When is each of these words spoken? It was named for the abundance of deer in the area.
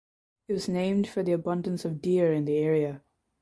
It 0.47 0.53
was 0.53 0.67
named 0.67 1.05
for 1.07 1.21
the 1.21 1.33
abundance 1.33 1.85
of 1.85 2.01
deer 2.01 2.33
in 2.33 2.45
the 2.45 2.57
area. 2.57 3.03